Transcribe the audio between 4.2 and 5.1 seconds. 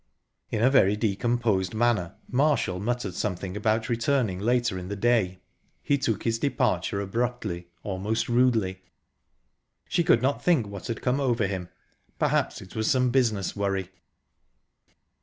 later in the